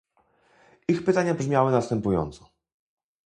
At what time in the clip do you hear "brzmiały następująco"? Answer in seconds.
1.33-2.49